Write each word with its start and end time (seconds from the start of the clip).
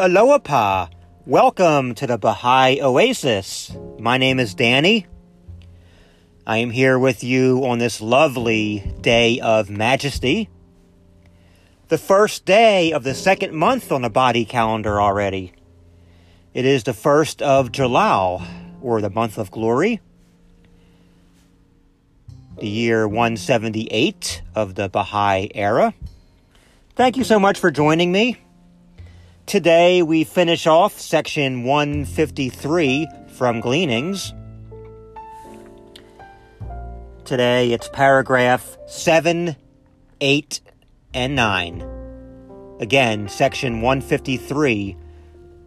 Aloha. 0.00 0.38
Pa. 0.38 0.90
Welcome 1.26 1.92
to 1.96 2.06
the 2.06 2.18
Baha'i 2.18 2.80
Oasis. 2.80 3.76
My 3.98 4.16
name 4.16 4.38
is 4.38 4.54
Danny. 4.54 5.08
I 6.46 6.58
am 6.58 6.70
here 6.70 6.96
with 6.96 7.24
you 7.24 7.66
on 7.66 7.78
this 7.78 8.00
lovely 8.00 8.94
day 9.00 9.40
of 9.40 9.68
majesty. 9.68 10.50
The 11.88 11.98
first 11.98 12.44
day 12.44 12.92
of 12.92 13.02
the 13.02 13.12
second 13.12 13.54
month 13.54 13.90
on 13.90 14.02
the 14.02 14.08
Baha'i 14.08 14.44
calendar 14.44 15.00
already. 15.00 15.52
It 16.54 16.64
is 16.64 16.84
the 16.84 16.94
first 16.94 17.42
of 17.42 17.72
Jalal, 17.72 18.42
or 18.80 19.00
the 19.00 19.10
month 19.10 19.36
of 19.36 19.50
glory. 19.50 20.00
The 22.60 22.68
year 22.68 23.08
178 23.08 24.42
of 24.54 24.76
the 24.76 24.88
Baha'i 24.88 25.50
era. 25.56 25.92
Thank 26.94 27.16
you 27.16 27.24
so 27.24 27.40
much 27.40 27.58
for 27.58 27.72
joining 27.72 28.12
me. 28.12 28.38
Today 29.48 30.02
we 30.02 30.24
finish 30.24 30.66
off 30.66 31.00
section 31.00 31.64
153 31.64 33.06
from 33.28 33.60
Gleanings. 33.60 34.34
Today 37.24 37.72
it's 37.72 37.88
paragraph 37.88 38.76
7, 38.86 39.56
8, 40.20 40.60
and 41.14 41.34
9. 41.34 42.76
Again, 42.80 43.26
section 43.30 43.80
153 43.80 44.98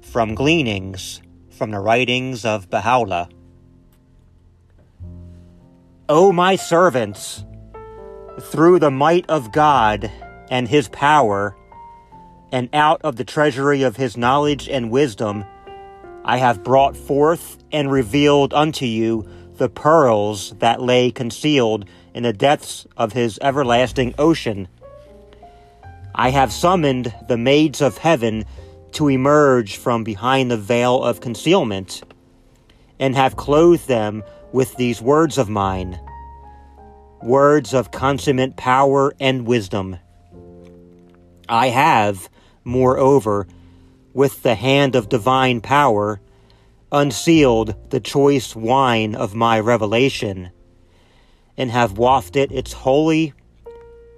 from 0.00 0.34
Gleanings 0.34 1.20
from 1.50 1.70
the 1.70 1.78
writings 1.78 2.46
of 2.46 2.70
Baha'u'llah. 2.70 3.28
O 6.08 6.32
my 6.32 6.56
servants, 6.56 7.44
through 8.40 8.78
the 8.78 8.90
might 8.90 9.28
of 9.28 9.52
God 9.52 10.10
and 10.48 10.66
his 10.66 10.88
power, 10.88 11.54
and 12.52 12.68
out 12.72 13.00
of 13.02 13.16
the 13.16 13.24
treasury 13.24 13.82
of 13.82 13.96
his 13.96 14.16
knowledge 14.16 14.68
and 14.68 14.90
wisdom 14.90 15.44
I 16.24 16.38
have 16.38 16.64
brought 16.64 16.96
forth 16.96 17.56
and 17.70 17.90
revealed 17.90 18.52
unto 18.52 18.84
you 18.84 19.28
the 19.58 19.68
pearls 19.68 20.54
that 20.58 20.82
lay 20.82 21.12
concealed 21.12 21.84
in 22.14 22.24
the 22.24 22.32
depths 22.32 22.84
of 22.96 23.12
his 23.12 23.38
everlasting 23.40 24.12
ocean. 24.18 24.66
I 26.16 26.30
have 26.30 26.52
summoned 26.52 27.14
the 27.28 27.36
maids 27.36 27.80
of 27.80 27.98
heaven 27.98 28.44
to 28.92 29.08
emerge 29.08 29.76
from 29.76 30.02
behind 30.02 30.50
the 30.50 30.56
veil 30.56 31.04
of 31.04 31.20
concealment, 31.20 32.02
and 32.98 33.14
have 33.14 33.36
clothed 33.36 33.86
them 33.86 34.24
with 34.52 34.74
these 34.76 35.00
words 35.00 35.38
of 35.38 35.48
mine 35.48 36.00
words 37.22 37.74
of 37.74 37.90
consummate 37.90 38.56
power 38.56 39.12
and 39.18 39.46
wisdom. 39.46 39.98
I 41.48 41.68
have 41.68 42.28
moreover, 42.66 43.46
with 44.12 44.42
the 44.42 44.56
hand 44.56 44.96
of 44.96 45.08
divine 45.08 45.60
power, 45.60 46.20
unsealed 46.90 47.74
the 47.90 48.00
choice 48.00 48.56
wine 48.56 49.14
of 49.14 49.34
my 49.34 49.60
revelation, 49.60 50.50
and 51.56 51.70
have 51.70 51.96
wafted 51.96 52.50
its 52.50 52.72
holy, 52.72 53.32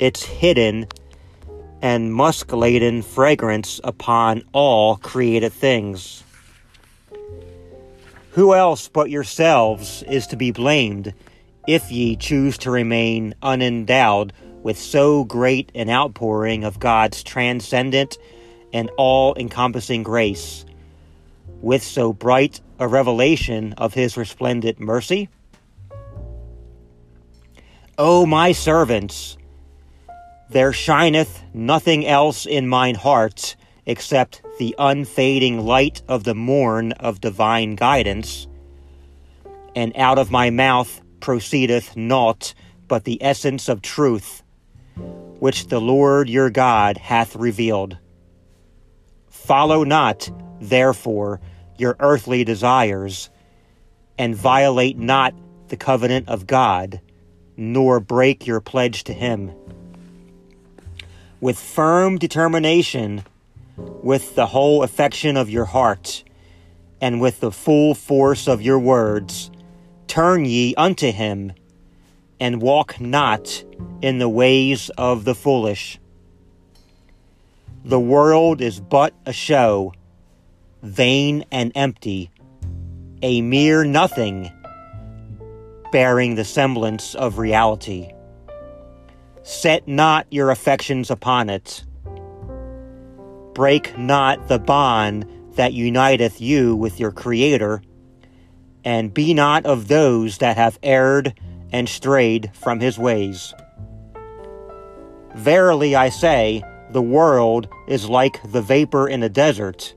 its 0.00 0.24
hidden, 0.24 0.86
and 1.82 2.12
musk 2.12 2.52
laden 2.52 3.02
fragrance 3.02 3.80
upon 3.84 4.42
all 4.52 4.96
created 4.96 5.52
things. 5.52 6.24
Who 8.30 8.54
else 8.54 8.88
but 8.88 9.10
yourselves 9.10 10.02
is 10.04 10.26
to 10.28 10.36
be 10.36 10.52
blamed 10.52 11.12
if 11.66 11.92
ye 11.92 12.16
choose 12.16 12.56
to 12.58 12.70
remain 12.70 13.34
unendowed 13.42 14.32
with 14.68 14.78
so 14.78 15.24
great 15.24 15.72
an 15.74 15.88
outpouring 15.88 16.62
of 16.62 16.78
God's 16.78 17.22
transcendent 17.22 18.18
and 18.70 18.90
all 18.98 19.34
encompassing 19.36 20.02
grace, 20.02 20.66
with 21.62 21.82
so 21.82 22.12
bright 22.12 22.60
a 22.78 22.86
revelation 22.86 23.72
of 23.78 23.94
his 23.94 24.18
resplendent 24.18 24.78
mercy? 24.78 25.30
O 27.96 28.26
my 28.26 28.52
servants, 28.52 29.38
there 30.50 30.74
shineth 30.74 31.42
nothing 31.54 32.04
else 32.04 32.44
in 32.44 32.68
mine 32.68 32.94
heart 32.94 33.56
except 33.86 34.42
the 34.58 34.74
unfading 34.78 35.64
light 35.64 36.02
of 36.08 36.24
the 36.24 36.34
morn 36.34 36.92
of 36.92 37.22
divine 37.22 37.74
guidance, 37.74 38.46
and 39.74 39.96
out 39.96 40.18
of 40.18 40.30
my 40.30 40.50
mouth 40.50 41.00
proceedeth 41.20 41.96
naught 41.96 42.52
but 42.86 43.04
the 43.04 43.16
essence 43.22 43.70
of 43.70 43.80
truth, 43.80 44.42
which 45.38 45.68
the 45.68 45.80
Lord 45.80 46.28
your 46.28 46.50
God 46.50 46.96
hath 46.96 47.36
revealed. 47.36 47.98
Follow 49.28 49.84
not, 49.84 50.30
therefore, 50.60 51.40
your 51.76 51.96
earthly 52.00 52.44
desires, 52.44 53.30
and 54.18 54.34
violate 54.34 54.98
not 54.98 55.34
the 55.68 55.76
covenant 55.76 56.28
of 56.28 56.46
God, 56.46 57.00
nor 57.56 58.00
break 58.00 58.46
your 58.46 58.60
pledge 58.60 59.04
to 59.04 59.12
Him. 59.12 59.52
With 61.40 61.58
firm 61.58 62.18
determination, 62.18 63.22
with 63.76 64.34
the 64.34 64.46
whole 64.46 64.82
affection 64.82 65.36
of 65.36 65.48
your 65.48 65.66
heart, 65.66 66.24
and 67.00 67.20
with 67.20 67.38
the 67.38 67.52
full 67.52 67.94
force 67.94 68.48
of 68.48 68.60
your 68.60 68.78
words, 68.78 69.50
turn 70.08 70.44
ye 70.44 70.74
unto 70.74 71.12
Him, 71.12 71.52
and 72.40 72.62
walk 72.62 73.00
not 73.00 73.64
in 74.02 74.18
the 74.18 74.28
ways 74.28 74.90
of 74.96 75.24
the 75.24 75.34
foolish 75.34 75.98
the 77.88 77.98
world 77.98 78.60
is 78.60 78.80
but 78.80 79.14
a 79.24 79.32
show, 79.32 79.94
vain 80.82 81.44
and 81.50 81.72
empty, 81.74 82.30
a 83.22 83.40
mere 83.40 83.82
nothing, 83.82 84.52
bearing 85.90 86.34
the 86.34 86.44
semblance 86.44 87.14
of 87.14 87.38
reality. 87.38 88.10
Set 89.42 89.88
not 89.88 90.26
your 90.30 90.50
affections 90.50 91.10
upon 91.10 91.48
it. 91.48 91.84
Break 93.54 93.96
not 93.96 94.48
the 94.48 94.58
bond 94.58 95.24
that 95.52 95.72
uniteth 95.72 96.42
you 96.42 96.76
with 96.76 97.00
your 97.00 97.10
Creator, 97.10 97.80
and 98.84 99.14
be 99.14 99.32
not 99.32 99.64
of 99.64 99.88
those 99.88 100.38
that 100.38 100.58
have 100.58 100.78
erred 100.82 101.32
and 101.72 101.88
strayed 101.88 102.50
from 102.54 102.80
his 102.80 102.98
ways. 102.98 103.54
Verily 105.34 105.94
I 105.94 106.08
say, 106.08 106.62
the 106.90 107.02
world 107.02 107.68
is 107.86 108.08
like 108.08 108.40
the 108.50 108.62
vapor 108.62 109.08
in 109.08 109.22
a 109.22 109.28
desert, 109.28 109.94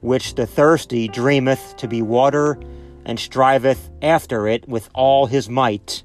which 0.00 0.34
the 0.34 0.46
thirsty 0.46 1.08
dreameth 1.08 1.76
to 1.76 1.88
be 1.88 2.02
water, 2.02 2.58
and 3.04 3.18
striveth 3.18 3.88
after 4.02 4.48
it 4.48 4.68
with 4.68 4.90
all 4.92 5.26
his 5.26 5.48
might, 5.48 6.02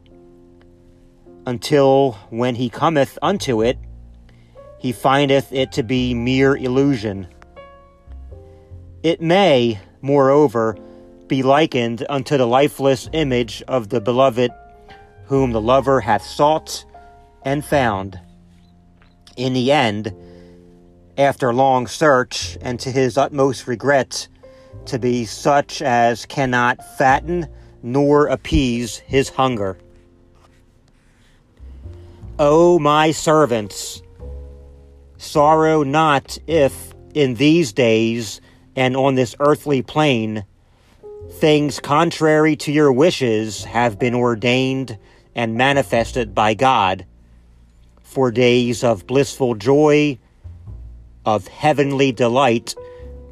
until 1.48 2.14
when 2.30 2.54
he 2.54 2.70
cometh 2.70 3.18
unto 3.22 3.62
it, 3.64 3.80
he 4.78 4.92
findeth 4.92 5.52
it 5.52 5.72
to 5.72 5.84
be 5.84 6.14
mere 6.14 6.56
illusion. 6.56 7.28
It 9.04 9.22
may, 9.22 9.80
moreover, 10.02 10.78
be 11.28 11.42
likened 11.42 12.06
unto 12.10 12.38
the 12.38 12.46
lifeless 12.46 13.10
image 13.14 13.64
of 13.68 13.90
the 13.90 14.02
beloved, 14.02 14.52
whom 15.32 15.54
the 15.54 15.62
lover 15.62 16.02
hath 16.02 16.26
sought 16.26 16.84
and 17.44 17.64
found 17.64 18.20
in 19.38 19.54
the 19.54 19.72
end, 19.72 20.14
after 21.18 21.54
long 21.54 21.88
search 21.88 22.58
and 22.60 22.78
to 22.82 22.92
his 22.92 23.18
utmost 23.18 23.66
regret, 23.66 24.28
to 24.84 25.00
be 25.00 25.24
such 25.24 25.82
as 25.82 26.26
cannot 26.26 26.84
fatten 26.98 27.48
nor 27.82 28.28
appease 28.28 28.98
his 28.98 29.30
hunger. 29.30 29.78
O 32.38 32.78
my 32.78 33.12
servants, 33.12 34.02
sorrow 35.16 35.82
not 35.82 36.38
if 36.46 36.94
in 37.14 37.36
these 37.36 37.72
days 37.72 38.42
and 38.76 38.98
on 38.98 39.16
this 39.16 39.34
earthly 39.40 39.82
plane 39.82 40.44
things 41.30 41.80
contrary 41.80 42.58
to 42.58 42.72
your 42.74 42.92
wishes 42.92 43.64
have 43.64 43.98
been 43.98 44.14
ordained 44.14 44.98
and 45.36 45.56
manifested 45.56 46.36
by 46.36 46.54
God 46.54 47.06
for 48.04 48.32
days 48.32 48.84
of 48.84 49.08
blissful 49.08 49.56
joy, 49.56 50.18
of 51.26 51.48
heavenly 51.48 52.12
delight, 52.12 52.76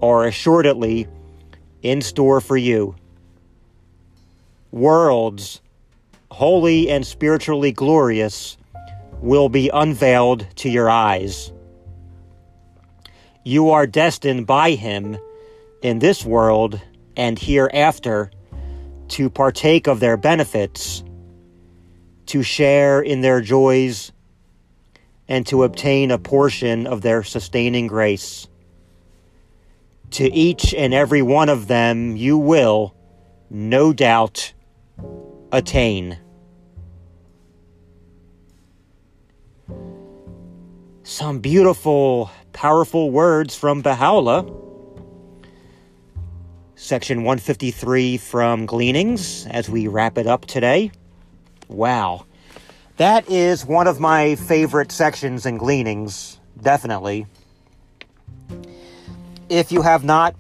are 0.02 0.26
assuredly 0.26 1.08
in 1.82 2.02
store 2.02 2.40
for 2.40 2.58
you. 2.58 2.96
Worlds, 4.72 5.62
holy 6.32 6.90
and 6.90 7.06
spiritually 7.06 7.72
glorious, 7.72 8.58
will 9.22 9.50
be 9.50 9.70
unveiled 9.74 10.48
to 10.56 10.70
your 10.70 10.90
eyes. 10.90 11.52
You 13.44 13.72
are 13.72 13.88
destined 13.88 14.48
by 14.48 14.72
Him 14.72 15.18
in 15.82 16.00
this 16.00 16.24
world 16.24 16.80
and 17.18 17.38
hereafter 17.38 18.32
to 19.10 19.30
partake 19.30 19.88
of 19.88 20.00
their 20.00 20.18
benefits, 20.18 21.04
to 22.30 22.44
share 22.44 23.02
in 23.02 23.22
their 23.22 23.42
joys 23.42 24.12
and 25.28 25.46
to 25.48 25.64
obtain 25.64 26.12
a 26.12 26.18
portion 26.18 26.88
of 26.88 27.02
their 27.02 27.24
sustaining 27.24 27.88
grace. 27.88 28.48
to 30.12 30.32
each 30.34 30.74
and 30.74 30.94
every 30.94 31.22
one 31.22 31.50
of 31.50 31.68
them 31.68 32.16
you 32.16 32.38
will, 32.38 32.96
no 33.50 33.94
doubt, 33.94 34.54
attain. 35.52 36.18
Some 41.04 41.40
beautiful, 41.40 42.32
powerful 42.54 43.12
words 43.12 43.56
from 43.56 43.82
Baha'u'llah. 43.82 44.56
Section 46.76 47.24
153 47.24 48.18
from 48.18 48.66
Gleanings 48.66 49.46
as 49.48 49.70
we 49.70 49.88
wrap 49.88 50.18
it 50.18 50.28
up 50.28 50.46
today. 50.46 50.92
Wow. 51.70 52.26
That 52.98 53.30
is 53.30 53.66
one 53.66 53.88
of 53.88 54.00
my 54.00 54.36
favorite 54.36 54.92
sections 54.92 55.46
in 55.46 55.58
Gleanings, 55.58 56.40
definitely. 56.62 57.28
If 59.48 59.72
you 59.72 59.82
have 59.82 60.04
not 60.04 60.36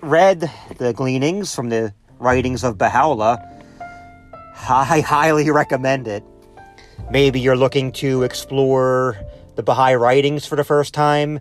read 0.00 0.50
the 0.78 0.92
Gleanings 0.94 1.54
from 1.54 1.68
the 1.68 1.92
writings 2.18 2.64
of 2.64 2.78
Baha'u'llah, 2.78 3.38
I 4.68 5.00
highly 5.06 5.50
recommend 5.50 6.08
it. 6.08 6.24
Maybe 7.10 7.40
you're 7.40 7.56
looking 7.56 7.92
to 7.92 8.22
explore 8.22 9.16
the 9.56 9.62
Baha'i 9.62 9.96
writings 9.96 10.46
for 10.46 10.56
the 10.56 10.64
first 10.64 10.94
time. 10.94 11.40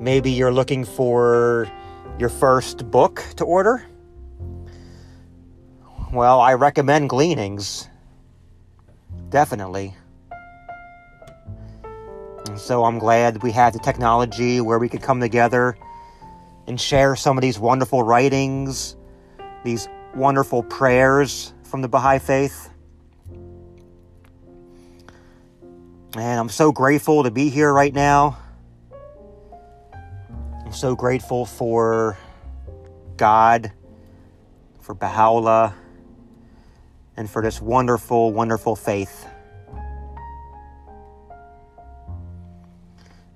Maybe 0.00 0.30
you're 0.30 0.52
looking 0.52 0.84
for 0.84 1.70
your 2.18 2.28
first 2.28 2.90
book 2.90 3.24
to 3.36 3.44
order. 3.44 3.84
Well, 6.12 6.40
I 6.40 6.54
recommend 6.54 7.10
Gleanings. 7.10 7.87
Definitely. 9.30 9.94
And 12.46 12.58
so 12.58 12.84
I'm 12.84 12.98
glad 12.98 13.42
we 13.42 13.52
have 13.52 13.72
the 13.72 13.78
technology 13.78 14.60
where 14.60 14.78
we 14.78 14.88
could 14.88 15.02
come 15.02 15.20
together 15.20 15.76
and 16.66 16.80
share 16.80 17.16
some 17.16 17.36
of 17.36 17.42
these 17.42 17.58
wonderful 17.58 18.02
writings, 18.02 18.96
these 19.64 19.88
wonderful 20.14 20.62
prayers 20.62 21.52
from 21.62 21.82
the 21.82 21.88
Baha'i 21.88 22.18
Faith. 22.18 22.70
And 26.14 26.40
I'm 26.40 26.48
so 26.48 26.72
grateful 26.72 27.22
to 27.24 27.30
be 27.30 27.50
here 27.50 27.72
right 27.72 27.92
now. 27.92 28.38
I'm 30.64 30.72
so 30.72 30.96
grateful 30.96 31.46
for 31.46 32.18
God, 33.16 33.72
for 34.80 34.94
Baha'u'llah, 34.94 35.74
and 37.18 37.28
for 37.28 37.42
this 37.42 37.60
wonderful, 37.60 38.32
wonderful 38.32 38.76
faith. 38.76 39.26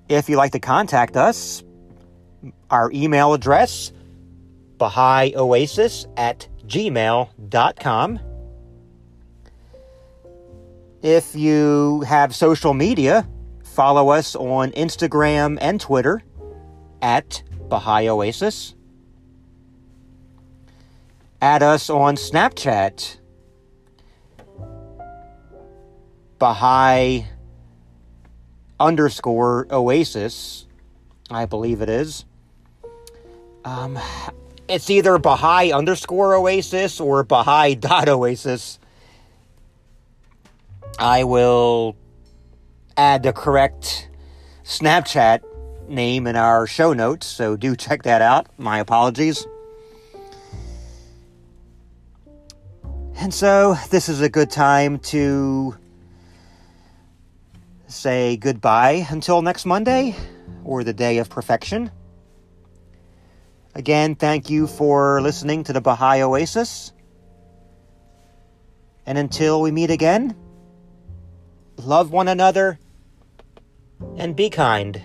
If 0.09 0.29
you'd 0.29 0.37
like 0.37 0.53
to 0.53 0.61
contact 0.61 1.17
us, 1.17 1.65
our 2.71 2.93
email 2.93 3.35
address, 3.35 3.93
BahaiOasis 4.79 6.07
at 6.17 6.49
gmail.com. 6.67 8.21
If 11.03 11.35
you 11.35 12.05
have 12.07 12.37
social 12.37 12.75
media, 12.75 13.29
follow 13.65 14.11
us 14.11 14.37
on 14.37 14.71
Instagram 14.73 15.59
and 15.61 15.81
Twitter 15.81 16.23
at 17.01 17.43
Baha'i 17.69 18.09
Oasis. 18.09 18.77
Add 21.41 21.65
us 21.65 21.91
on 21.91 22.15
Snapchat, 22.15 23.19
Baha'i 26.43 27.25
underscore 28.81 29.69
Oasis, 29.71 30.67
I 31.31 31.47
believe 31.47 31.83
it 31.83 31.89
is. 31.89 32.25
Um, 33.65 33.97
it's 34.67 34.91
either 34.91 35.19
Baha'i 35.19 35.71
underscore 35.71 36.35
Oasis 36.35 36.99
or 36.99 37.23
Baha'i 37.23 37.75
dot 37.79 38.09
Oasis. 38.09 38.81
I 40.99 41.23
will 41.23 41.95
add 42.97 43.23
the 43.23 43.33
correct 43.33 44.09
Snapchat 44.65 45.43
name 45.89 46.27
in 46.27 46.35
our 46.35 46.67
show 46.67 46.93
notes, 46.93 47.29
so 47.29 47.55
do 47.55 47.77
check 47.77 48.03
that 48.03 48.21
out. 48.21 48.49
My 48.59 48.81
apologies. 48.81 49.47
And 53.15 53.33
so, 53.33 53.77
this 53.91 54.09
is 54.09 54.21
a 54.21 54.29
good 54.29 54.51
time 54.51 54.99
to 54.99 55.77
say 57.93 58.37
goodbye 58.37 59.07
until 59.11 59.43
next 59.43 59.67
Monday 59.67 60.17
or 60.65 60.83
the 60.83 60.93
day 60.93 61.19
of 61.19 61.29
perfection. 61.29 61.91
Again, 63.75 64.15
thank 64.15 64.51
you 64.51 64.67
for 64.67 65.21
listening 65.21 65.65
to 65.65 65.73
the 65.73 65.81
Baha'i 65.81 66.23
Oasis. 66.23 66.93
And 69.07 69.19
until 69.19 69.61
we 69.61 69.71
meet 69.71 69.91
again, 69.91 70.37
love 71.77 72.13
one 72.13 72.29
another 72.29 72.79
and 74.17 74.37
be 74.37 74.51
kind. 74.51 75.03